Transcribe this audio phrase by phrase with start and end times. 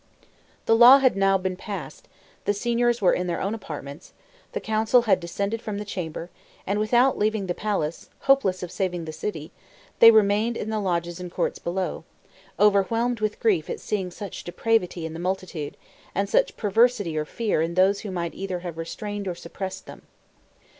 [0.65, 2.07] The law had now been passed;
[2.45, 4.13] the Signors were in their own apartments;
[4.53, 6.31] the Council had descended from the chamber,
[6.65, 9.51] and without leaving the palace, hopeless of saving the city,
[9.99, 12.03] they remained in the lodges and courts below,
[12.59, 15.77] overwhelmed with grief at seeing such depravity in the multitude,
[16.15, 20.07] and such perversity or fear in those who might either have restrained or suppressed them.